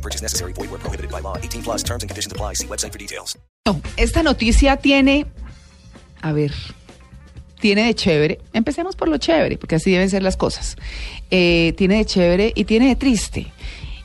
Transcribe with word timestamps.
No 0.00 0.02
purchase 0.02 0.22
necessary. 0.22 0.54
Void 0.54 0.70
where 0.70 0.80
prohibited 0.80 1.10
by 1.10 1.20
law. 1.20 1.36
18 1.36 1.62
plus 1.62 1.82
terms 1.82 2.02
and 2.02 2.08
conditions 2.08 2.32
apply. 2.32 2.54
See 2.54 2.66
website 2.66 2.92
for 2.92 2.98
details. 2.98 3.36
No, 3.66 3.80
esta 3.98 4.22
noticia 4.22 4.78
tiene, 4.78 5.26
a 6.22 6.32
ver, 6.32 6.52
tiene 7.60 7.84
de 7.84 7.94
chévere. 7.94 8.38
Empecemos 8.54 8.96
por 8.96 9.08
lo 9.08 9.18
chévere, 9.18 9.58
porque 9.58 9.74
así 9.74 9.90
deben 9.90 10.08
ser 10.08 10.22
las 10.22 10.38
cosas. 10.38 10.76
Eh, 11.30 11.74
tiene 11.76 11.98
de 11.98 12.06
chévere 12.06 12.52
y 12.54 12.64
tiene 12.64 12.88
de 12.88 12.96
triste. 12.96 13.48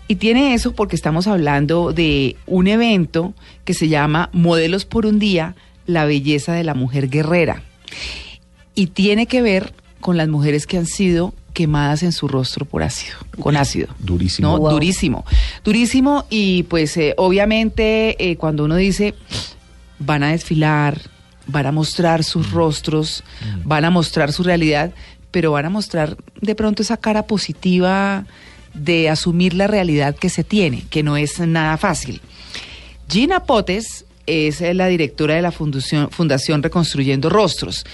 Y 0.09 0.15
tiene 0.15 0.53
eso 0.53 0.73
porque 0.73 0.97
estamos 0.97 1.27
hablando 1.27 1.93
de 1.93 2.35
un 2.45 2.67
evento 2.67 3.34
que 3.63 3.73
se 3.73 3.87
llama 3.87 4.29
Modelos 4.34 4.85
por 4.85 5.05
un 5.05 5.17
Día, 5.17 5.55
la 5.87 6.05
belleza 6.05 6.53
de 6.53 6.65
la 6.65 6.73
mujer 6.73 7.09
guerrera. 7.09 7.63
Y 8.75 8.87
tiene 8.87 9.27
que 9.27 9.41
ver 9.41 9.73
con 10.01 10.17
las 10.17 10.27
mujeres 10.27 10.67
que 10.67 10.77
han 10.77 10.85
sido 10.85 11.34
quemadas 11.55 12.03
en 12.03 12.12
su 12.12 12.27
rostro 12.27 12.65
por 12.65 12.84
ácido, 12.84 13.15
con 13.39 13.55
ácido. 13.55 13.87
Durísimo. 13.98 14.59
No, 14.59 14.70
durísimo. 14.70 15.25
Durísimo 15.65 16.27
y 16.29 16.63
pues 16.63 16.95
eh, 16.95 17.15
obviamente 17.17 18.15
eh, 18.23 18.37
cuando 18.37 18.65
uno 18.65 18.75
dice 18.75 19.15
van 19.97 20.21
a 20.21 20.31
desfilar, 20.31 21.01
van 21.47 21.65
a 21.65 21.71
mostrar 21.71 22.23
sus 22.23 22.51
rostros, 22.51 23.23
van 23.63 23.84
a 23.84 23.90
mostrar 23.90 24.31
su 24.31 24.43
realidad, 24.43 24.93
pero 25.31 25.51
van 25.51 25.65
a 25.65 25.70
mostrar 25.70 26.17
de 26.40 26.53
pronto 26.53 26.84
esa 26.84 26.98
cara 26.98 27.23
positiva 27.23 28.25
de 28.75 29.09
asumir 29.09 29.55
la 29.55 29.65
realidad 29.65 30.15
que 30.15 30.29
se 30.29 30.43
tiene, 30.43 30.85
que 30.91 31.01
no 31.01 31.17
es 31.17 31.40
nada 31.40 31.77
fácil. 31.77 32.21
Gina 33.09 33.43
Potes 33.43 34.05
es 34.27 34.62
la 34.62 34.87
directora 34.87 35.35
de 35.35 35.41
la 35.41 35.51
Fundación, 35.51 36.12
Fundación 36.12 36.62
Reconstruyendo 36.62 37.29
Rostros. 37.29 37.85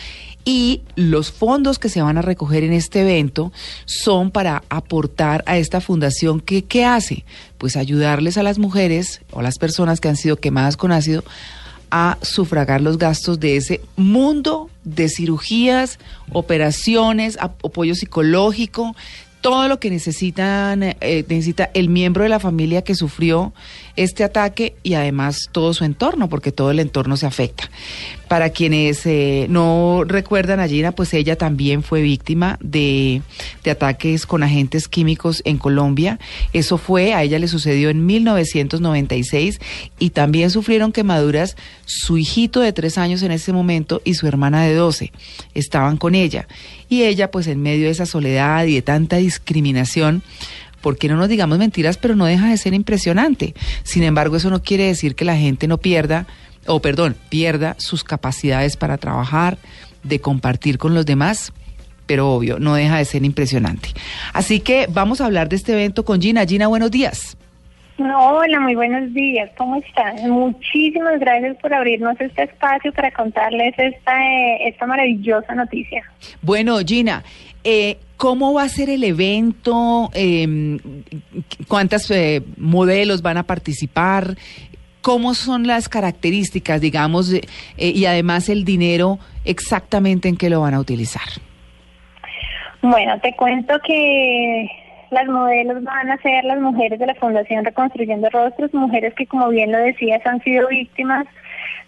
Y 0.43 0.81
los 0.95 1.31
fondos 1.31 1.77
que 1.77 1.89
se 1.89 2.01
van 2.01 2.17
a 2.17 2.21
recoger 2.23 2.63
en 2.63 2.73
este 2.73 3.01
evento 3.01 3.51
son 3.85 4.31
para 4.31 4.63
aportar 4.69 5.43
a 5.45 5.57
esta 5.57 5.81
fundación 5.81 6.39
que 6.39 6.63
¿qué 6.63 6.83
hace? 6.83 7.25
Pues 7.59 7.75
ayudarles 7.75 8.37
a 8.37 8.43
las 8.43 8.57
mujeres 8.57 9.21
o 9.31 9.41
las 9.43 9.57
personas 9.59 9.99
que 9.99 10.09
han 10.09 10.15
sido 10.15 10.37
quemadas 10.37 10.77
con 10.77 10.91
ácido 10.91 11.23
a 11.91 12.17
sufragar 12.21 12.81
los 12.81 12.97
gastos 12.97 13.39
de 13.39 13.57
ese 13.57 13.81
mundo 13.97 14.69
de 14.83 15.09
cirugías, 15.09 15.99
operaciones, 16.31 17.37
ap- 17.39 17.63
apoyo 17.65 17.95
psicológico, 17.95 18.95
todo 19.41 19.67
lo 19.67 19.79
que 19.79 19.89
necesitan, 19.89 20.83
eh, 20.83 21.25
necesita 21.27 21.69
el 21.73 21.89
miembro 21.89 22.23
de 22.23 22.29
la 22.29 22.39
familia 22.39 22.83
que 22.83 22.93
sufrió 22.95 23.53
este 23.95 24.23
ataque 24.23 24.75
y 24.83 24.93
además 24.93 25.49
todo 25.51 25.73
su 25.73 25.83
entorno, 25.83 26.29
porque 26.29 26.51
todo 26.51 26.69
el 26.71 26.79
entorno 26.79 27.17
se 27.17 27.25
afecta. 27.25 27.69
Para 28.31 28.51
quienes 28.51 29.05
eh, 29.05 29.47
no 29.49 30.05
recuerdan 30.07 30.61
a 30.61 30.67
Gina, 30.69 30.93
pues 30.93 31.13
ella 31.13 31.35
también 31.35 31.83
fue 31.83 32.01
víctima 32.01 32.57
de, 32.61 33.21
de 33.61 33.71
ataques 33.71 34.25
con 34.25 34.41
agentes 34.41 34.87
químicos 34.87 35.41
en 35.43 35.57
Colombia. 35.57 36.17
Eso 36.53 36.77
fue, 36.77 37.13
a 37.13 37.23
ella 37.23 37.39
le 37.39 37.49
sucedió 37.49 37.89
en 37.89 38.05
1996 38.05 39.59
y 39.99 40.11
también 40.11 40.49
sufrieron 40.49 40.93
quemaduras 40.93 41.57
su 41.83 42.17
hijito 42.17 42.61
de 42.61 42.71
tres 42.71 42.97
años 42.97 43.21
en 43.21 43.31
ese 43.31 43.51
momento 43.51 44.01
y 44.05 44.13
su 44.13 44.27
hermana 44.27 44.63
de 44.63 44.75
12. 44.75 45.11
Estaban 45.53 45.97
con 45.97 46.15
ella. 46.15 46.47
Y 46.87 47.03
ella, 47.03 47.31
pues 47.31 47.47
en 47.47 47.61
medio 47.61 47.87
de 47.87 47.91
esa 47.91 48.05
soledad 48.05 48.63
y 48.63 48.75
de 48.75 48.81
tanta 48.81 49.17
discriminación, 49.17 50.23
porque 50.79 51.09
no 51.09 51.17
nos 51.17 51.27
digamos 51.27 51.57
mentiras, 51.57 51.97
pero 51.97 52.15
no 52.15 52.23
deja 52.27 52.49
de 52.49 52.55
ser 52.55 52.73
impresionante. 52.73 53.55
Sin 53.83 54.03
embargo, 54.03 54.37
eso 54.37 54.49
no 54.49 54.63
quiere 54.63 54.85
decir 54.85 55.15
que 55.15 55.25
la 55.25 55.35
gente 55.35 55.67
no 55.67 55.79
pierda, 55.79 56.27
o 56.67 56.79
perdón, 56.79 57.15
pierda 57.29 57.75
sus 57.77 58.03
capacidades 58.03 58.77
para 58.77 58.97
trabajar, 58.97 59.57
de 60.03 60.19
compartir 60.19 60.77
con 60.77 60.93
los 60.93 61.05
demás, 61.05 61.53
pero 62.05 62.31
obvio, 62.33 62.59
no 62.59 62.75
deja 62.75 62.97
de 62.97 63.05
ser 63.05 63.23
impresionante. 63.23 63.89
Así 64.33 64.59
que 64.59 64.87
vamos 64.89 65.21
a 65.21 65.25
hablar 65.25 65.47
de 65.49 65.55
este 65.55 65.73
evento 65.73 66.03
con 66.03 66.21
Gina. 66.21 66.45
Gina, 66.45 66.67
buenos 66.67 66.91
días. 66.91 67.37
Hola, 67.97 68.59
muy 68.59 68.73
buenos 68.73 69.13
días. 69.13 69.49
¿Cómo 69.57 69.75
están? 69.75 70.29
Muchísimas 70.29 71.19
gracias 71.19 71.55
por 71.57 71.73
abrirnos 71.73 72.19
este 72.19 72.43
espacio 72.43 72.91
para 72.93 73.11
contarles 73.11 73.75
esta, 73.77 74.17
eh, 74.23 74.69
esta 74.69 74.87
maravillosa 74.87 75.53
noticia. 75.53 76.03
Bueno, 76.41 76.79
Gina, 76.79 77.23
eh, 77.63 77.97
¿cómo 78.17 78.53
va 78.53 78.63
a 78.63 78.69
ser 78.69 78.89
el 78.89 79.03
evento? 79.03 80.09
Eh, 80.13 80.79
¿Cuántas 81.67 82.09
eh, 82.09 82.41
modelos 82.57 83.21
van 83.21 83.37
a 83.37 83.43
participar? 83.43 84.35
¿Cómo 85.01 85.33
son 85.33 85.65
las 85.65 85.89
características, 85.89 86.79
digamos, 86.79 87.33
eh, 87.33 87.41
y 87.77 88.05
además 88.05 88.49
el 88.49 88.65
dinero 88.65 89.17
exactamente 89.45 90.29
en 90.29 90.37
qué 90.37 90.49
lo 90.49 90.61
van 90.61 90.75
a 90.75 90.79
utilizar? 90.79 91.23
Bueno, 92.81 93.19
te 93.19 93.35
cuento 93.35 93.79
que 93.85 94.67
las 95.11 95.27
modelos 95.27 95.83
van 95.83 96.09
a 96.09 96.17
ser 96.17 96.43
las 96.45 96.59
mujeres 96.59 96.99
de 96.99 97.05
la 97.05 97.15
Fundación 97.15 97.65
Reconstruyendo 97.65 98.29
Rostros, 98.29 98.73
mujeres 98.73 99.13
que, 99.15 99.27
como 99.27 99.49
bien 99.49 99.71
lo 99.71 99.77
decías, 99.77 100.25
han 100.25 100.41
sido 100.43 100.67
víctimas 100.67 101.27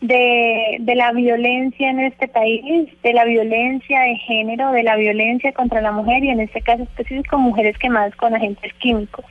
de, 0.01 0.77
de 0.81 0.95
la 0.95 1.11
violencia 1.13 1.89
en 1.89 2.01
este 2.01 2.27
país, 2.27 2.89
de 3.01 3.13
la 3.13 3.23
violencia 3.25 4.01
de 4.01 4.15
género, 4.17 4.71
de 4.71 4.83
la 4.83 4.95
violencia 4.97 5.53
contra 5.53 5.81
la 5.81 5.91
mujer 5.91 6.23
y 6.23 6.29
en 6.29 6.41
este 6.41 6.61
caso 6.61 6.83
específico 6.83 7.37
mujeres 7.37 7.77
quemadas 7.77 8.15
con 8.15 8.35
agentes 8.35 8.73
químicos. 8.75 9.25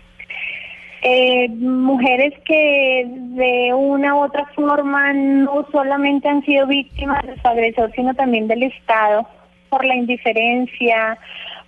Eh, 1.05 1.49
mujeres 1.49 2.33
que 2.45 3.05
de 3.09 3.75
una 3.75 4.15
u 4.15 4.23
otra 4.23 4.47
forma 4.55 5.13
no 5.13 5.67
solamente 5.73 6.29
han 6.29 6.45
sido 6.45 6.69
víctimas 6.69 7.27
de 7.27 7.41
su 7.41 7.49
agresor, 7.49 7.91
sino 7.97 8.15
también 8.15 8.47
del 8.47 8.63
Estado, 8.63 9.27
por 9.69 9.85
la 9.85 9.97
indiferencia, 9.97 11.19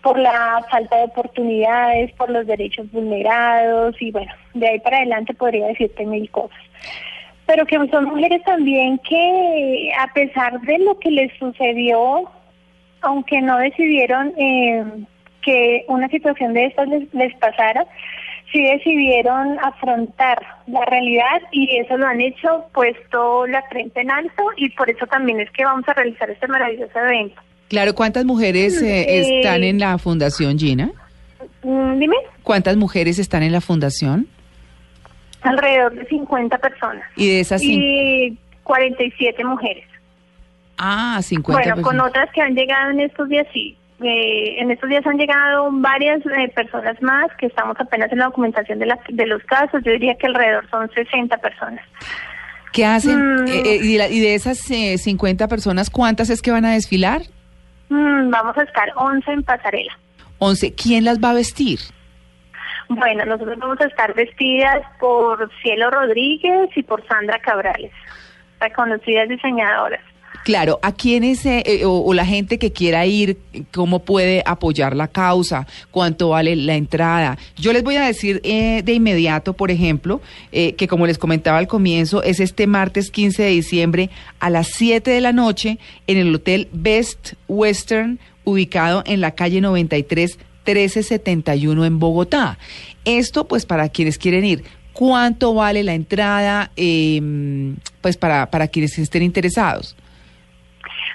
por 0.02 0.20
la 0.20 0.64
falta 0.70 0.98
de 0.98 1.04
oportunidades, 1.04 2.12
por 2.12 2.30
los 2.30 2.46
derechos 2.46 2.92
vulnerados 2.92 4.00
y 4.00 4.12
bueno, 4.12 4.32
de 4.52 4.68
ahí 4.68 4.78
para 4.78 4.98
adelante 4.98 5.34
podría 5.34 5.66
decirte 5.66 6.06
mil 6.06 6.30
cosas. 6.30 6.60
Pero 7.46 7.66
que 7.66 7.76
son 7.88 8.04
mujeres 8.04 8.42
también 8.44 8.98
que 8.98 9.92
a 9.98 10.12
pesar 10.12 10.60
de 10.60 10.78
lo 10.78 10.96
que 11.00 11.10
les 11.10 11.36
sucedió, 11.38 12.30
aunque 13.00 13.40
no 13.40 13.58
decidieron 13.58 14.32
eh, 14.36 14.84
que 15.42 15.84
una 15.88 16.08
situación 16.08 16.52
de 16.52 16.66
estas 16.66 16.86
les, 16.86 17.12
les 17.12 17.34
pasara, 17.36 17.84
sí 18.52 18.62
decidieron 18.64 19.58
afrontar 19.60 20.38
la 20.66 20.84
realidad 20.84 21.42
y 21.50 21.76
eso 21.78 21.96
lo 21.96 22.06
han 22.06 22.20
hecho 22.20 22.64
puesto 22.72 23.46
la 23.46 23.62
frente 23.68 24.00
en 24.00 24.10
alto 24.10 24.42
y 24.56 24.70
por 24.70 24.88
eso 24.90 25.06
también 25.06 25.40
es 25.40 25.50
que 25.50 25.64
vamos 25.64 25.88
a 25.88 25.94
realizar 25.94 26.30
este 26.30 26.46
maravilloso 26.48 26.98
evento. 26.98 27.40
Claro, 27.68 27.94
¿cuántas 27.94 28.24
mujeres 28.24 28.80
eh, 28.82 29.02
Eh, 29.08 29.38
están 29.40 29.64
en 29.64 29.78
la 29.80 29.98
fundación, 29.98 30.58
Gina? 30.58 30.90
Mm, 31.62 31.98
Dime, 31.98 32.16
¿Cuántas 32.42 32.76
mujeres 32.76 33.18
están 33.18 33.42
en 33.42 33.52
la 33.52 33.60
fundación? 33.60 34.28
alrededor 35.42 35.92
de 35.94 36.06
50 36.06 36.56
personas 36.56 37.04
Y 37.16 37.28
de 37.28 37.40
esas 37.40 37.60
y 37.62 38.38
47 38.62 39.44
mujeres. 39.44 39.84
Ah, 40.78 41.20
50 41.22 41.60
Bueno, 41.74 41.82
con 41.82 42.00
otras 42.00 42.30
que 42.32 42.40
han 42.40 42.54
llegado 42.54 42.90
en 42.92 43.00
estos 43.00 43.28
días, 43.28 43.46
sí. 43.52 43.76
Eh, 44.02 44.56
en 44.60 44.70
estos 44.72 44.88
días 44.90 45.06
han 45.06 45.16
llegado 45.18 45.68
varias 45.72 46.20
eh, 46.26 46.48
personas 46.54 47.00
más 47.00 47.26
que 47.38 47.46
estamos 47.46 47.76
apenas 47.78 48.10
en 48.12 48.18
la 48.18 48.26
documentación 48.26 48.78
de, 48.80 48.86
la- 48.86 48.98
de 49.08 49.26
los 49.26 49.42
casos. 49.44 49.82
Yo 49.84 49.92
diría 49.92 50.16
que 50.16 50.26
alrededor 50.26 50.68
son 50.70 50.90
60 50.92 51.36
personas. 51.38 51.84
¿Qué 52.72 52.84
hacen? 52.84 53.44
Mm. 53.44 53.48
Eh, 53.48 53.62
eh, 53.64 53.78
y, 53.82 53.92
de 53.92 53.98
la- 53.98 54.08
y 54.08 54.18
de 54.20 54.34
esas 54.34 54.68
eh, 54.70 54.98
50 54.98 55.46
personas, 55.46 55.90
¿cuántas 55.90 56.28
es 56.30 56.42
que 56.42 56.50
van 56.50 56.64
a 56.64 56.72
desfilar? 56.74 57.22
Mm, 57.88 58.30
vamos 58.30 58.58
a 58.58 58.62
estar 58.62 58.90
11 58.96 59.30
en 59.32 59.42
pasarela. 59.44 59.96
11. 60.38 60.74
¿Quién 60.74 61.04
las 61.04 61.20
va 61.22 61.30
a 61.30 61.34
vestir? 61.34 61.78
Bueno, 62.88 63.24
nosotros 63.24 63.56
vamos 63.58 63.80
a 63.80 63.84
estar 63.86 64.12
vestidas 64.14 64.82
por 64.98 65.48
Cielo 65.62 65.90
Rodríguez 65.90 66.68
y 66.76 66.82
por 66.82 67.06
Sandra 67.06 67.38
Cabrales, 67.38 67.92
reconocidas 68.60 69.28
diseñadoras. 69.28 70.00
Claro, 70.44 70.78
¿a 70.82 70.92
quiénes 70.92 71.46
eh, 71.46 71.62
eh, 71.64 71.86
o, 71.86 72.12
la 72.12 72.26
gente 72.26 72.58
que 72.58 72.70
quiera 72.70 73.06
ir, 73.06 73.38
cómo 73.72 74.00
puede 74.00 74.42
apoyar 74.44 74.94
la 74.94 75.08
causa, 75.08 75.66
cuánto 75.90 76.28
vale 76.28 76.54
la 76.54 76.74
entrada? 76.74 77.38
Yo 77.56 77.72
les 77.72 77.82
voy 77.82 77.96
a 77.96 78.04
decir 78.04 78.42
eh, 78.44 78.82
de 78.84 78.92
inmediato, 78.92 79.54
por 79.54 79.70
ejemplo, 79.70 80.20
eh, 80.52 80.74
que 80.74 80.86
como 80.86 81.06
les 81.06 81.16
comentaba 81.16 81.56
al 81.56 81.66
comienzo, 81.66 82.22
es 82.22 82.40
este 82.40 82.66
martes 82.66 83.10
15 83.10 83.42
de 83.42 83.48
diciembre 83.48 84.10
a 84.38 84.50
las 84.50 84.68
7 84.68 85.10
de 85.10 85.22
la 85.22 85.32
noche 85.32 85.78
en 86.06 86.18
el 86.18 86.34
Hotel 86.34 86.68
Best 86.72 87.32
Western, 87.48 88.18
ubicado 88.44 89.02
en 89.06 89.22
la 89.22 89.30
calle 89.30 89.62
93 89.62 90.38
1371 90.66 91.86
en 91.86 91.98
Bogotá. 91.98 92.58
Esto 93.06 93.48
pues 93.48 93.64
para 93.64 93.88
quienes 93.88 94.18
quieren 94.18 94.44
ir. 94.44 94.62
¿Cuánto 94.92 95.54
vale 95.54 95.82
la 95.84 95.94
entrada? 95.94 96.70
Eh, 96.76 97.72
pues 98.02 98.18
para, 98.18 98.50
para 98.50 98.68
quienes 98.68 98.98
estén 98.98 99.22
interesados. 99.22 99.96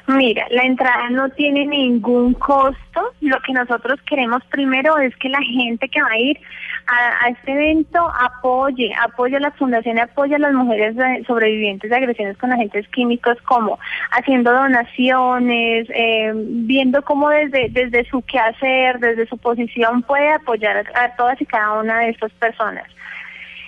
Mira, 0.10 0.48
la 0.50 0.64
entrada 0.64 1.08
no 1.12 1.30
tiene 1.30 1.68
ningún 1.68 2.34
costo. 2.34 3.14
Lo 3.22 3.40
que 3.42 3.54
nosotros 3.54 4.00
queremos 4.10 4.44
primero 4.46 4.98
es 4.98 5.16
que 5.18 5.30
la 5.30 5.40
gente 5.40 5.88
que 5.88 6.02
va 6.02 6.10
a 6.10 6.18
ir 6.18 6.40
a, 6.88 7.30
este 7.30 7.52
evento 7.52 8.12
apoye, 8.20 8.92
apoye 9.04 9.38
a 9.38 9.40
la 9.40 9.52
fundación 9.52 10.00
apoye 10.00 10.34
a 10.34 10.40
las 10.40 10.54
mujeres 10.54 10.96
sobrevivientes 11.28 11.92
de 11.92 11.96
agresiones 11.96 12.38
con 12.38 12.52
agentes 12.52 12.88
químicos, 12.88 13.38
como 13.44 13.78
haciendo 14.10 14.52
donaciones, 14.52 15.88
eh, 15.94 16.34
viendo 16.34 17.04
cómo 17.04 17.30
desde, 17.30 17.70
desde 17.70 18.10
su 18.10 18.24
quehacer, 18.24 18.98
desde 18.98 19.28
su 19.28 19.38
posición 19.38 20.02
puede 20.02 20.32
apoyar 20.32 20.88
a 20.96 21.16
todas 21.18 21.40
y 21.40 21.46
cada 21.46 21.74
una 21.74 22.00
de 22.00 22.10
estas 22.10 22.32
personas. 22.32 22.86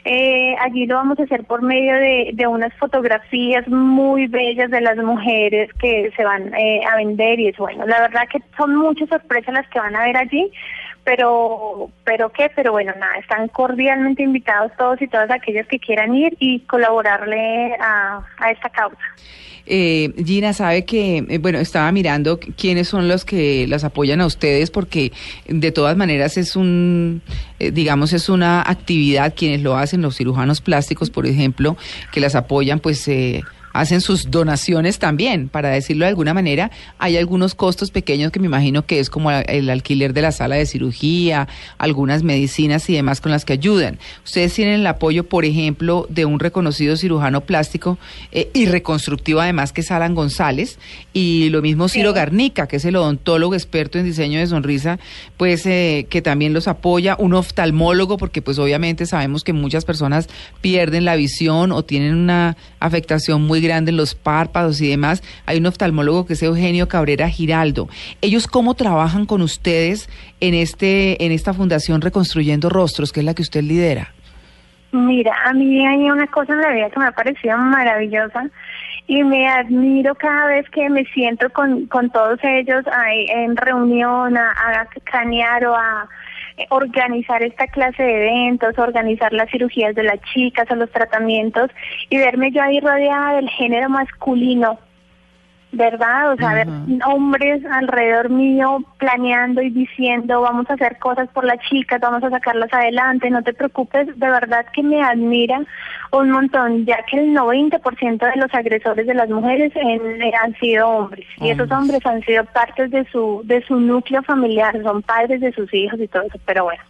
Eh, 0.03 0.55
allí 0.59 0.87
lo 0.87 0.95
vamos 0.95 1.19
a 1.19 1.23
hacer 1.23 1.43
por 1.43 1.61
medio 1.61 1.93
de, 1.93 2.31
de 2.33 2.47
unas 2.47 2.73
fotografías 2.75 3.67
muy 3.67 4.27
bellas 4.27 4.71
de 4.71 4.81
las 4.81 4.97
mujeres 4.97 5.69
que 5.79 6.11
se 6.15 6.23
van 6.23 6.53
eh, 6.55 6.81
a 6.91 6.95
vender 6.95 7.39
y 7.39 7.49
es 7.49 7.57
bueno. 7.57 7.85
La 7.85 8.01
verdad 8.01 8.27
que 8.31 8.39
son 8.57 8.75
muchas 8.75 9.09
sorpresas 9.09 9.53
las 9.53 9.67
que 9.69 9.79
van 9.79 9.95
a 9.95 10.05
ver 10.05 10.17
allí, 10.17 10.51
pero, 11.03 11.89
pero 12.03 12.29
qué, 12.31 12.49
pero 12.55 12.71
bueno, 12.71 12.93
nada, 12.99 13.15
están 13.17 13.47
cordialmente 13.47 14.23
invitados 14.23 14.71
todos 14.77 15.01
y 15.01 15.07
todas 15.07 15.29
aquellas 15.31 15.67
que 15.67 15.79
quieran 15.79 16.13
ir 16.15 16.35
y 16.39 16.59
colaborarle 16.61 17.73
a, 17.79 18.21
a 18.37 18.51
esta 18.51 18.69
causa. 18.69 18.97
Eh, 19.67 20.11
Gina 20.25 20.53
sabe 20.53 20.85
que, 20.85 21.17
eh, 21.29 21.37
bueno, 21.37 21.59
estaba 21.59 21.91
mirando 21.91 22.39
qu- 22.39 22.53
quiénes 22.57 22.87
son 22.87 23.07
los 23.07 23.23
que 23.25 23.67
las 23.67 23.83
apoyan 23.83 24.19
a 24.19 24.25
ustedes, 24.25 24.71
porque 24.71 25.11
de 25.47 25.71
todas 25.71 25.95
maneras 25.95 26.35
es 26.37 26.55
un, 26.55 27.21
eh, 27.59 27.69
digamos, 27.71 28.11
es 28.13 28.27
una 28.27 28.61
actividad, 28.61 29.33
quienes 29.35 29.61
lo 29.61 29.77
hacen, 29.77 30.01
los 30.01 30.17
cirujanos 30.17 30.61
plásticos, 30.61 31.11
por 31.11 31.27
ejemplo, 31.27 31.77
que 32.11 32.19
las 32.19 32.33
apoyan, 32.35 32.79
pues 32.79 33.07
eh, 33.07 33.43
hacen 33.73 34.01
sus 34.01 34.31
donaciones 34.31 34.99
también, 34.99 35.49
para 35.49 35.69
decirlo 35.69 36.05
de 36.05 36.09
alguna 36.09 36.33
manera. 36.33 36.71
Hay 36.99 37.17
algunos 37.17 37.55
costos 37.55 37.91
pequeños 37.91 38.31
que 38.31 38.39
me 38.39 38.47
imagino 38.47 38.85
que 38.85 38.99
es 38.99 39.09
como 39.09 39.31
el 39.31 39.69
alquiler 39.69 40.13
de 40.13 40.21
la 40.21 40.31
sala 40.31 40.55
de 40.55 40.65
cirugía, 40.65 41.47
algunas 41.77 42.23
medicinas 42.23 42.89
y 42.89 42.93
demás 42.93 43.21
con 43.21 43.31
las 43.31 43.45
que 43.45 43.53
ayudan. 43.53 43.99
Ustedes 44.23 44.53
tienen 44.53 44.81
el 44.81 44.87
apoyo, 44.87 45.23
por 45.23 45.45
ejemplo, 45.45 46.05
de 46.09 46.25
un 46.25 46.39
reconocido 46.39 46.97
cirujano 46.97 47.41
plástico 47.41 47.97
eh, 48.31 48.49
y 48.53 48.65
reconstructivo 48.65 49.39
además 49.39 49.71
que 49.71 49.81
es 49.81 49.91
Alan 49.91 50.15
González 50.15 50.77
y 51.13 51.49
lo 51.49 51.61
mismo 51.61 51.87
Ciro 51.87 52.11
Sí. 52.11 52.15
Garnica, 52.15 52.67
que 52.67 52.77
es 52.77 52.85
el 52.85 52.95
odontólogo 52.95 53.53
experto 53.53 53.97
en 53.97 54.05
diseño 54.05 54.39
de 54.39 54.47
sonrisa, 54.47 54.99
pues 55.37 55.65
eh, 55.65 56.07
que 56.09 56.21
también 56.21 56.53
los 56.53 56.67
apoya, 56.67 57.15
un 57.17 57.33
oftalmólogo, 57.33 58.17
porque 58.17 58.41
pues 58.41 58.59
obviamente 58.59 59.05
sabemos 59.05 59.43
que 59.43 59.53
muchas 59.53 59.85
personas 59.85 60.27
pierden 60.61 61.05
la 61.05 61.15
visión 61.15 61.71
o 61.71 61.83
tienen 61.83 62.15
una 62.15 62.57
afectación 62.79 63.41
muy 63.43 63.60
grande 63.61 63.91
en 63.91 63.97
los 63.97 64.15
párpados 64.15 64.81
y 64.81 64.89
demás. 64.89 65.23
Hay 65.45 65.57
un 65.57 65.65
oftalmólogo 65.65 66.25
que 66.25 66.33
es 66.33 66.43
Eugenio 66.43 66.87
Cabrera 66.87 67.29
Giraldo. 67.29 67.87
¿Ellos 68.21 68.47
cómo 68.47 68.73
trabajan 68.73 69.25
con 69.25 69.41
ustedes 69.41 70.09
en, 70.39 70.53
este, 70.53 71.23
en 71.25 71.31
esta 71.31 71.53
fundación 71.53 72.01
Reconstruyendo 72.01 72.69
Rostros, 72.69 73.11
que 73.11 73.21
es 73.21 73.25
la 73.25 73.33
que 73.33 73.41
usted 73.41 73.61
lidera? 73.61 74.09
Mira, 74.91 75.33
a 75.45 75.53
mí 75.53 75.85
hay 75.85 76.11
una 76.11 76.27
cosa 76.27 76.53
en 76.53 76.61
la 76.61 76.71
vida 76.71 76.89
que 76.89 76.99
me 76.99 77.05
ha 77.05 77.11
parecido 77.11 77.57
maravillosa 77.57 78.49
y 79.07 79.23
me 79.23 79.47
admiro 79.47 80.15
cada 80.15 80.47
vez 80.47 80.69
que 80.69 80.89
me 80.89 81.05
siento 81.05 81.49
con, 81.51 81.85
con 81.87 82.09
todos 82.09 82.39
ellos 82.43 82.85
ahí 82.87 83.25
en 83.29 83.55
reunión 83.55 84.37
a, 84.37 84.51
a 84.51 84.87
o 85.69 85.75
a 85.75 86.09
organizar 86.69 87.43
esta 87.43 87.67
clase 87.67 88.03
de 88.03 88.27
eventos, 88.27 88.77
organizar 88.77 89.33
las 89.33 89.49
cirugías 89.49 89.95
de 89.95 90.03
las 90.03 90.21
chicas 90.33 90.67
o 90.71 90.75
los 90.75 90.91
tratamientos 90.91 91.69
y 92.09 92.17
verme 92.17 92.51
yo 92.51 92.61
ahí 92.61 92.79
rodeada 92.79 93.35
del 93.35 93.49
género 93.49 93.89
masculino. 93.89 94.79
¿Verdad? 95.73 96.33
O 96.33 96.35
sea, 96.37 96.53
ver 96.53 96.67
hombres 97.05 97.63
alrededor 97.65 98.29
mío 98.29 98.83
planeando 98.97 99.61
y 99.61 99.69
diciendo, 99.69 100.41
vamos 100.41 100.69
a 100.69 100.73
hacer 100.73 100.97
cosas 100.99 101.29
por 101.29 101.45
las 101.45 101.59
chicas, 101.69 101.99
vamos 102.01 102.23
a 102.23 102.29
sacarlas 102.29 102.73
adelante, 102.73 103.29
no 103.29 103.41
te 103.41 103.53
preocupes, 103.53 104.07
de 104.07 104.29
verdad 104.29 104.65
que 104.73 104.83
me 104.83 105.01
admira 105.01 105.61
un 106.11 106.29
montón, 106.31 106.85
ya 106.85 106.97
que 107.09 107.17
el 107.19 107.33
90% 107.33 108.25
de 108.25 108.35
los 108.41 108.53
agresores 108.53 109.07
de 109.07 109.13
las 109.13 109.29
mujeres 109.29 109.71
en- 109.75 110.21
eh, 110.21 110.33
han 110.43 110.53
sido 110.55 110.89
hombres, 110.89 111.25
y 111.39 111.49
esos 111.51 111.71
hombres 111.71 112.05
han 112.05 112.21
sido 112.23 112.43
partes 112.45 112.91
de 112.91 113.05
su, 113.11 113.41
de 113.45 113.63
su 113.65 113.77
núcleo 113.79 114.21
familiar, 114.23 114.75
son 114.83 115.01
padres 115.01 115.39
de 115.39 115.53
sus 115.53 115.73
hijos 115.73 115.99
y 115.99 116.07
todo 116.07 116.23
eso, 116.23 116.37
pero 116.45 116.65
bueno 116.65 116.83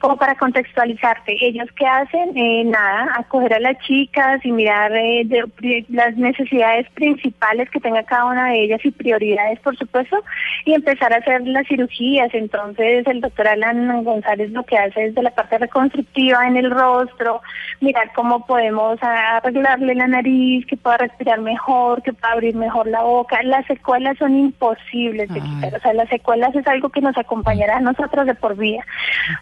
como 0.00 0.16
para 0.16 0.34
contextualizarte, 0.34 1.36
ellos 1.40 1.68
qué 1.76 1.86
hacen, 1.86 2.36
eh, 2.36 2.64
nada, 2.64 3.08
acoger 3.18 3.54
a 3.54 3.60
las 3.60 3.78
chicas 3.80 4.44
y 4.44 4.52
mirar 4.52 4.92
eh, 4.94 5.22
de- 5.24 5.84
las 5.88 6.16
necesidades 6.16 6.88
principales 6.90 7.70
que 7.70 7.80
tenga 7.80 8.02
cada 8.04 8.26
una 8.26 8.50
de 8.50 8.64
ellas 8.64 8.80
y 8.84 8.90
prioridades, 8.90 9.58
por 9.60 9.76
supuesto, 9.76 10.22
y 10.64 10.74
empezar 10.74 11.12
a 11.12 11.16
hacer 11.18 11.46
las 11.46 11.66
cirugías. 11.66 12.32
Entonces, 12.34 13.06
el 13.06 13.20
doctor 13.20 13.48
Alan 13.48 14.04
González 14.04 14.50
lo 14.50 14.64
que 14.64 14.76
hace 14.78 15.06
es 15.06 15.14
de 15.14 15.22
la 15.22 15.30
parte 15.30 15.58
reconstructiva 15.58 16.46
en 16.46 16.56
el 16.56 16.70
rostro, 16.70 17.40
mirar 17.80 18.10
cómo 18.14 18.46
podemos 18.46 18.98
arreglarle 19.02 19.94
la 19.94 20.06
nariz, 20.06 20.66
que 20.66 20.76
pueda 20.76 20.98
respirar 20.98 21.40
mejor, 21.40 22.02
que 22.02 22.12
pueda 22.12 22.32
abrir 22.34 22.54
mejor 22.54 22.86
la 22.86 23.02
boca. 23.02 23.42
Las 23.42 23.66
secuelas 23.66 24.16
son 24.18 24.36
imposibles 24.38 25.28
de 25.28 25.40
quitar, 25.40 25.74
o 25.74 25.80
sea, 25.80 25.92
las 25.94 26.08
secuelas 26.08 26.54
es 26.54 26.66
algo 26.66 26.88
que 26.90 27.00
nos 27.00 27.16
acompañará 27.16 27.76
a 27.76 27.80
nosotros 27.80 28.26
de 28.26 28.34
por 28.34 28.56
vida 28.56 28.84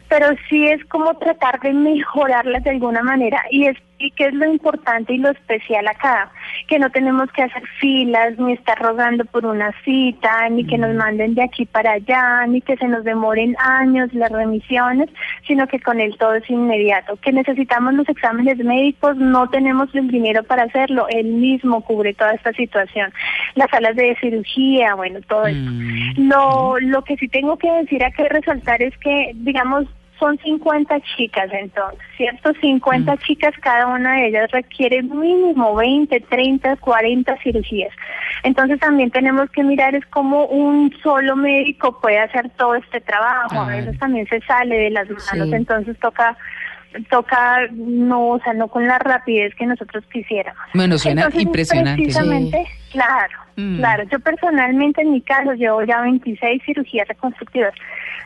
pero 0.09 0.24
sí 0.49 0.69
es 0.69 0.85
como 0.87 1.15
tratar 1.19 1.61
de 1.61 1.73
mejorarlas 1.73 2.65
de 2.65 2.71
alguna 2.71 3.03
manera 3.03 3.43
y 3.51 3.67
es 3.67 3.77
y 3.99 4.11
que 4.11 4.27
es 4.27 4.35
lo 4.35 4.47
importante 4.47 5.15
y 5.15 5.19
lo 5.19 5.31
especial 5.31 5.87
acá, 5.87 6.31
que 6.69 6.79
no 6.79 6.91
tenemos 6.91 7.31
que 7.33 7.43
hacer 7.43 7.63
filas, 7.81 8.39
ni 8.39 8.53
estar 8.53 8.79
rogando 8.79 9.25
por 9.25 9.47
una 9.47 9.73
cita, 9.85 10.49
ni 10.51 10.67
que 10.67 10.79
nos 10.79 10.95
manden 10.95 11.35
de 11.35 11.43
aquí 11.43 11.65
para 11.65 11.93
allá, 11.93 12.47
ni 12.47 12.61
que 12.61 12.77
se 12.77 12.89
nos 12.89 13.05
demoren 13.05 13.57
años 13.59 14.13
las 14.13 14.31
remisiones, 14.31 15.09
sino 15.47 15.67
que 15.69 15.81
con 15.81 16.01
él 16.01 16.17
todo 16.19 16.35
es 16.35 16.49
inmediato. 16.51 17.17
Que 17.17 17.33
necesitamos 17.33 17.95
los 17.95 18.09
exámenes 18.09 18.59
médicos, 18.59 19.17
no 19.17 19.49
tenemos 19.49 19.95
el 19.95 20.09
dinero 20.09 20.43
para 20.43 20.65
hacerlo, 20.65 21.07
él 21.09 21.27
mismo 21.27 21.81
cubre 21.83 22.15
toda 22.15 22.33
esta 22.33 22.53
situación. 22.53 23.13
Las 23.55 23.71
salas 23.71 23.97
de 23.97 24.17
cirugía, 24.21 24.95
bueno, 24.95 25.21
todo 25.29 25.47
esto. 25.47 25.71
Mm. 25.71 26.29
Lo, 26.29 26.79
lo 26.81 27.03
que 27.05 27.17
sí 27.17 27.29
tengo 27.29 27.57
que 27.57 27.71
decir 27.71 28.05
acá 28.05 28.25
y 28.25 28.29
resaltar 28.29 28.83
es 28.83 28.97
que, 28.99 29.33
digamos, 29.35 29.87
son 30.19 30.39
50 30.39 31.01
chicas 31.17 31.49
entonces, 31.53 32.01
¿cierto? 32.17 32.53
50 32.61 33.17
chicas, 33.19 33.53
cada 33.61 33.87
una 33.89 34.15
de 34.15 34.29
ellas 34.29 34.51
requiere 34.53 35.03
mínimo 35.03 35.75
20, 35.75 36.21
30, 36.21 36.77
40 36.77 37.37
cirugías. 37.43 37.93
Entonces 38.43 38.79
también 38.81 39.11
tenemos 39.11 39.51
que 39.51 39.63
mirar 39.65 39.95
es 39.95 40.05
cómo 40.07 40.47
un 40.47 40.95
solo 41.03 41.37
médico 41.37 42.01
puede 42.01 42.19
hacer 42.19 42.51
todo 42.51 42.75
este 42.77 43.01
trabajo. 43.01 43.61
A 43.61 43.67
veces 43.69 43.99
también 43.99 44.27
se 44.29 44.41
sale 44.43 44.77
de 44.77 44.91
las 44.91 45.09
manos, 45.09 45.49
Sí. 45.49 45.55
entonces 45.55 45.99
toca 45.99 46.37
toca 47.11 47.61
no, 47.73 48.29
o 48.29 48.41
sea, 48.41 48.53
no 48.53 48.69
con 48.69 48.87
la 48.87 48.99
rapidez 48.99 49.55
que 49.57 49.67
nosotros 49.67 50.05
quisiéramos. 50.13 50.61
Bueno, 50.75 50.99
suena 50.99 51.23
Entonces, 51.23 51.43
impresionante. 51.43 52.03
Precisamente, 52.03 52.65
claro, 52.93 53.39
Mm. 53.57 53.77
claro. 53.79 54.05
Yo 54.11 54.19
personalmente, 54.21 55.03
en 55.03 55.13
mi 55.13 55.21
caso, 55.21 55.53
llevo 55.55 55.83
ya 55.85 56.01
26 56.03 56.61
cirugías 56.65 57.07
reconstructivas. 57.07 57.73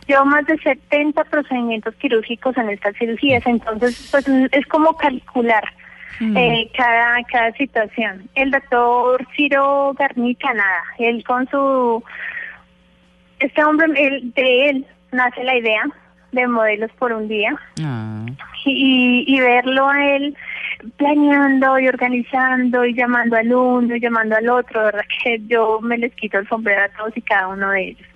Llevo 0.06 0.24
más 0.24 0.46
de 0.46 0.56
70 0.58 1.22
procedimientos 1.24 1.94
quirúrgicos 1.96 2.56
en 2.56 2.70
estas 2.70 2.96
cirugías. 2.96 3.44
Entonces, 3.46 4.08
pues 4.10 4.26
es 4.52 4.66
como 4.66 4.96
calcular 4.96 5.64
Mm. 6.20 6.36
eh, 6.36 6.70
cada, 6.76 7.22
cada 7.30 7.52
situación. 7.52 8.28
El 8.34 8.50
doctor 8.50 9.24
Ciro 9.36 9.92
Garnica, 9.98 10.52
nada, 10.52 10.82
él 10.98 11.22
con 11.24 11.46
su... 11.48 12.02
Este 13.38 13.62
hombre, 13.62 13.86
él, 13.96 14.32
de 14.34 14.70
él 14.70 14.86
nace 15.12 15.44
la 15.44 15.56
idea 15.56 15.82
de 16.32 16.46
modelos 16.48 16.90
por 16.98 17.12
un 17.12 17.28
día 17.28 17.54
Ah. 17.80 18.26
Y, 18.64 19.24
y 19.26 19.40
verlo 19.40 19.88
a 19.88 20.04
él 20.16 20.36
planeando 20.96 21.78
y 21.78 21.88
organizando 21.88 22.84
y 22.84 22.94
llamando 22.94 23.36
al 23.36 23.52
uno 23.52 23.96
y 23.96 24.00
llamando 24.00 24.36
al 24.36 24.48
otro, 24.48 24.84
verdad 24.84 25.04
que 25.22 25.40
yo 25.48 25.80
me 25.80 25.98
les 25.98 26.14
quito 26.14 26.38
el 26.38 26.48
sombrero 26.48 26.82
a 26.84 26.88
todos 26.96 27.16
y 27.16 27.22
cada 27.22 27.48
uno 27.48 27.70
de 27.70 27.88
ellos. 27.88 28.06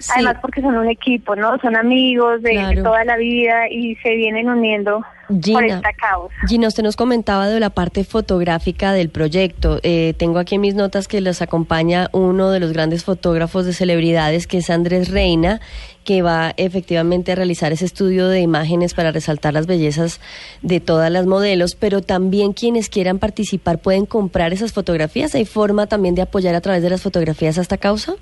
Sí. 0.00 0.12
Además 0.14 0.38
porque 0.40 0.62
son 0.62 0.76
un 0.76 0.88
equipo, 0.88 1.36
¿no? 1.36 1.58
Son 1.58 1.76
amigos 1.76 2.42
de, 2.42 2.80
toda 2.82 3.04
la 3.04 3.16
vida 3.16 3.68
y 3.70 3.94
se 3.96 4.14
vienen 4.16 4.48
uniendo 4.48 5.04
por 5.28 5.42
Gina. 5.44 5.76
esta 5.76 5.92
causa. 5.92 6.34
Gina, 6.48 6.68
usted 6.68 6.82
nos 6.82 6.96
comentaba 6.96 7.48
de 7.48 7.60
la 7.60 7.70
parte 7.70 8.04
fotográfica 8.04 8.92
del 8.94 9.10
proyecto. 9.10 9.78
Eh, 9.82 10.14
tengo 10.16 10.38
aquí 10.38 10.54
en 10.54 10.62
mis 10.62 10.74
notas 10.74 11.06
que 11.06 11.20
los 11.20 11.42
acompaña 11.42 12.08
uno 12.12 12.50
de 12.50 12.60
los 12.60 12.72
grandes 12.72 13.04
fotógrafos 13.04 13.66
de 13.66 13.74
celebridades, 13.74 14.46
que 14.46 14.58
es 14.58 14.70
Andrés 14.70 15.10
Reina, 15.10 15.60
que 16.04 16.22
va 16.22 16.54
efectivamente 16.56 17.32
a 17.32 17.34
realizar 17.34 17.72
ese 17.72 17.84
estudio 17.84 18.28
de 18.28 18.40
imágenes 18.40 18.94
para 18.94 19.12
resaltar 19.12 19.52
las 19.52 19.66
bellezas 19.66 20.20
de 20.62 20.80
todas 20.80 21.10
las 21.10 21.26
modelos, 21.26 21.74
pero 21.74 22.00
también 22.00 22.54
quienes 22.54 22.88
quieran 22.88 23.18
participar 23.18 23.80
pueden 23.80 24.06
comprar 24.06 24.54
esas 24.54 24.72
fotografías. 24.72 25.34
¿Hay 25.34 25.44
forma 25.44 25.86
también 25.86 26.14
de 26.14 26.22
apoyar 26.22 26.54
a 26.54 26.62
través 26.62 26.82
de 26.82 26.90
las 26.90 27.02
fotografías 27.02 27.58
a 27.58 27.60
esta 27.60 27.76
causa? 27.76 28.14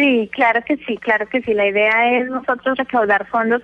Sí, 0.00 0.30
claro 0.32 0.62
que 0.64 0.78
sí, 0.78 0.96
claro 0.96 1.28
que 1.28 1.42
sí. 1.42 1.52
La 1.52 1.66
idea 1.66 2.16
es 2.16 2.26
nosotros 2.30 2.78
recaudar 2.78 3.26
fondos 3.26 3.62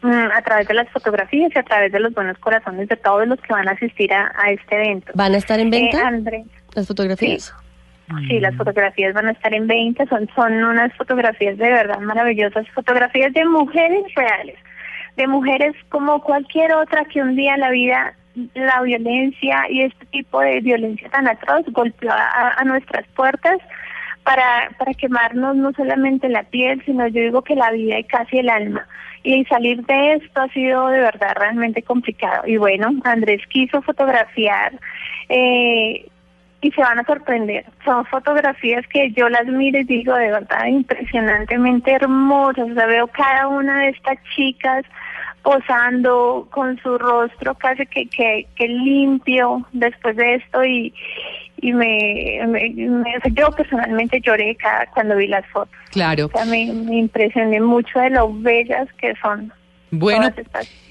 mm, 0.00 0.30
a 0.34 0.40
través 0.40 0.66
de 0.66 0.72
las 0.72 0.88
fotografías 0.88 1.52
y 1.54 1.58
a 1.58 1.62
través 1.62 1.92
de 1.92 2.00
los 2.00 2.14
buenos 2.14 2.38
corazones 2.38 2.88
de 2.88 2.96
todos 2.96 3.28
los 3.28 3.38
que 3.42 3.52
van 3.52 3.68
a 3.68 3.72
asistir 3.72 4.12
a, 4.14 4.32
a 4.42 4.50
este 4.50 4.76
evento. 4.76 5.12
¿Van 5.14 5.34
a 5.34 5.36
estar 5.36 5.60
en 5.60 5.68
venta 5.68 5.98
Eh, 5.98 6.04
Andrés, 6.04 6.46
las 6.74 6.86
fotografías? 6.86 7.54
Sí, 8.26 8.40
las 8.40 8.54
fotografías 8.56 9.12
van 9.12 9.28
a 9.28 9.32
estar 9.32 9.52
en 9.52 9.66
venta, 9.66 10.06
son, 10.06 10.26
son 10.34 10.54
unas 10.54 10.90
fotografías 10.94 11.58
de 11.58 11.68
verdad 11.70 11.98
maravillosas, 11.98 12.66
fotografías 12.70 13.34
de 13.34 13.44
mujeres 13.44 14.04
reales, 14.16 14.56
de 15.18 15.26
mujeres 15.26 15.74
como 15.90 16.22
cualquier 16.22 16.72
otra 16.72 17.04
que 17.04 17.20
un 17.20 17.36
día 17.36 17.58
la 17.58 17.70
vida 17.70 18.14
la 18.54 18.80
violencia 18.80 19.64
y 19.68 19.82
este 19.82 20.06
tipo 20.06 20.40
de 20.40 20.60
violencia 20.60 21.10
tan 21.10 21.28
atroz 21.28 21.66
golpeó 21.72 22.10
a, 22.12 22.54
a 22.56 22.64
nuestras 22.64 23.06
puertas 23.08 23.58
para, 24.28 24.68
para 24.76 24.92
quemarnos 24.92 25.56
no 25.56 25.72
solamente 25.72 26.28
la 26.28 26.42
piel, 26.42 26.82
sino 26.84 27.06
yo 27.06 27.22
digo 27.22 27.40
que 27.40 27.54
la 27.54 27.70
vida 27.70 27.98
y 27.98 28.04
casi 28.04 28.40
el 28.40 28.50
alma. 28.50 28.86
Y 29.22 29.42
salir 29.46 29.82
de 29.86 30.16
esto 30.16 30.42
ha 30.42 30.48
sido 30.48 30.88
de 30.88 31.00
verdad 31.00 31.34
realmente 31.34 31.80
complicado. 31.80 32.42
Y 32.46 32.58
bueno, 32.58 32.90
Andrés 33.04 33.40
quiso 33.48 33.80
fotografiar 33.80 34.78
eh, 35.30 36.06
y 36.60 36.70
se 36.72 36.80
van 36.82 36.98
a 36.98 37.04
sorprender. 37.04 37.64
Son 37.86 38.04
fotografías 38.04 38.86
que 38.88 39.12
yo 39.12 39.30
las 39.30 39.46
miro 39.46 39.78
y 39.78 39.84
digo 39.84 40.14
de 40.14 40.30
verdad 40.30 40.66
impresionantemente 40.66 41.92
hermosas. 41.92 42.70
O 42.70 42.74
sea, 42.74 42.84
veo 42.84 43.06
cada 43.06 43.48
una 43.48 43.78
de 43.78 43.88
estas 43.88 44.18
chicas 44.36 44.84
posando 45.42 46.46
con 46.50 46.76
su 46.82 46.98
rostro 46.98 47.54
casi 47.54 47.86
que, 47.86 48.06
que, 48.10 48.46
que 48.56 48.68
limpio 48.68 49.66
después 49.72 50.16
de 50.16 50.34
esto 50.34 50.62
y, 50.66 50.92
y 51.60 51.72
me, 51.72 52.40
me- 52.46 52.70
me- 52.70 53.14
yo 53.34 53.50
personalmente 53.52 54.20
lloré 54.20 54.54
cada, 54.56 54.86
cuando 54.86 55.16
vi 55.16 55.26
las 55.26 55.46
fotos. 55.46 55.74
Claro. 55.90 56.26
O 56.26 56.30
sea, 56.30 56.44
me, 56.44 56.72
me 56.72 56.96
impresioné 56.98 57.60
mucho 57.60 57.98
de 58.00 58.10
lo 58.10 58.32
bellas 58.32 58.88
que 58.98 59.14
son. 59.22 59.52
Bueno, 59.90 60.30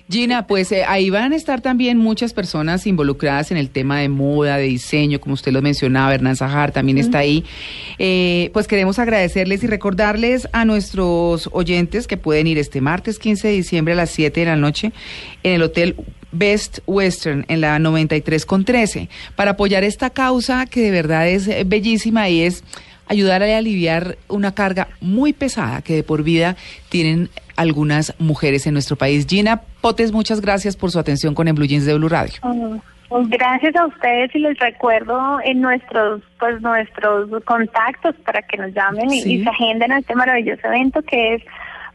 Gina, 0.09 0.47
pues 0.47 0.71
eh, 0.71 0.85
ahí 0.87 1.09
van 1.09 1.33
a 1.33 1.35
estar 1.35 1.59
también 1.59 1.97
muchas 1.97 2.31
personas 2.31 2.87
involucradas 2.87 3.51
en 3.51 3.57
el 3.57 3.69
tema 3.69 3.99
de 3.99 4.07
moda, 4.07 4.55
de 4.57 4.63
diseño, 4.63 5.19
como 5.19 5.33
usted 5.33 5.51
lo 5.51 5.61
mencionaba, 5.61 6.13
Hernán 6.13 6.37
Sajar 6.37 6.71
también 6.71 6.97
está 6.97 7.19
ahí. 7.19 7.43
Eh, 7.99 8.49
pues 8.53 8.67
queremos 8.67 8.99
agradecerles 8.99 9.63
y 9.63 9.67
recordarles 9.67 10.47
a 10.53 10.63
nuestros 10.63 11.49
oyentes 11.51 12.07
que 12.07 12.15
pueden 12.15 12.47
ir 12.47 12.57
este 12.57 12.79
martes 12.79 13.19
15 13.19 13.49
de 13.49 13.53
diciembre 13.55 13.93
a 13.93 13.97
las 13.97 14.09
7 14.11 14.39
de 14.39 14.45
la 14.45 14.55
noche 14.55 14.93
en 15.43 15.53
el 15.55 15.61
Hotel 15.61 15.95
Best 16.31 16.79
Western 16.85 17.45
en 17.47 17.61
la 17.61 17.79
93 17.79 18.45
con 18.45 18.65
13 18.65 19.09
para 19.35 19.51
apoyar 19.51 19.83
esta 19.83 20.09
causa 20.09 20.65
que 20.65 20.81
de 20.81 20.91
verdad 20.91 21.27
es 21.27 21.47
eh, 21.47 21.63
bellísima 21.65 22.29
y 22.29 22.41
es 22.41 22.63
ayudar 23.09 23.43
a 23.43 23.57
aliviar 23.57 24.17
una 24.27 24.53
carga 24.53 24.87
muy 25.01 25.33
pesada 25.33 25.81
que 25.81 25.95
de 25.95 26.03
por 26.03 26.23
vida 26.23 26.55
tienen 26.89 27.29
algunas 27.55 28.13
mujeres 28.19 28.67
en 28.67 28.73
nuestro 28.73 28.95
país. 28.95 29.25
Gina 29.27 29.61
Potes, 29.81 30.11
muchas 30.11 30.41
gracias 30.41 30.75
por 30.75 30.91
su 30.91 30.99
atención 30.99 31.33
con 31.33 31.47
En 31.47 31.55
Blue 31.55 31.65
Jeans 31.65 31.85
de 31.85 31.93
Blue 31.95 32.09
Radio. 32.09 32.33
Pues 33.09 33.29
Gracias 33.29 33.73
a 33.77 33.85
ustedes 33.85 34.35
y 34.35 34.39
les 34.39 34.59
recuerdo 34.59 35.39
en 35.45 35.61
nuestros 35.61 36.21
pues 36.39 36.61
nuestros 36.61 37.29
contactos 37.45 38.13
para 38.25 38.41
que 38.41 38.57
nos 38.57 38.73
llamen 38.73 39.09
y- 39.09 39.19
y, 39.21 39.43
se 39.43 39.49
agenden 39.49 39.93
a 39.93 39.99
este 39.99 40.13
maravilloso 40.13 40.67
evento 40.67 41.01
que 41.03 41.35
es 41.35 41.41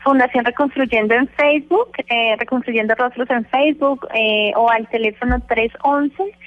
Fundación 0.02 0.44
Reconstruyendo 0.44 1.14
en 1.14 1.28
Facebook, 1.28 1.92
eh, 2.08 2.34
Reconstruyendo 2.38 2.94
Rostros 2.94 3.30
en 3.30 3.44
Facebook 3.46 4.06
eh, 4.14 4.52
o 4.56 4.68
al 4.68 4.86
teléfono 4.88 5.38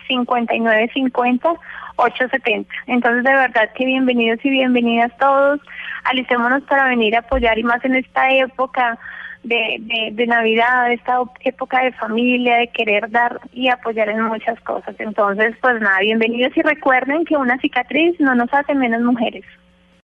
311-5950-870. 0.09 2.65
Entonces 2.87 3.23
de 3.23 3.33
verdad 3.33 3.69
que 3.73 3.85
bienvenidos 3.85 4.39
y 4.43 4.49
bienvenidas 4.49 5.15
todos. 5.17 5.61
Alicémonos 6.03 6.63
para 6.63 6.87
venir 6.87 7.15
a 7.15 7.19
apoyar 7.19 7.57
y 7.57 7.63
más 7.63 7.83
en 7.85 7.95
esta 7.95 8.29
época 8.31 8.99
de, 9.43 9.77
de, 9.79 10.09
de 10.11 10.27
Navidad, 10.27 10.91
esta 10.91 11.21
época 11.41 11.83
de 11.83 11.93
familia, 11.93 12.57
de 12.57 12.67
querer 12.67 13.09
dar 13.09 13.39
y 13.53 13.69
apoyar 13.69 14.09
en 14.09 14.23
muchas 14.23 14.59
cosas. 14.61 14.95
Entonces, 14.99 15.55
pues 15.61 15.79
nada, 15.79 15.99
bienvenidos 15.99 16.55
y 16.57 16.61
recuerden 16.61 17.23
que 17.25 17.37
una 17.37 17.57
cicatriz 17.59 18.19
no 18.19 18.35
nos 18.35 18.53
hace 18.53 18.75
menos 18.75 19.01
mujeres. 19.01 19.45